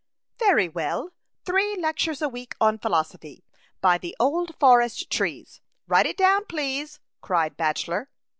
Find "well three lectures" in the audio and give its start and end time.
0.67-2.23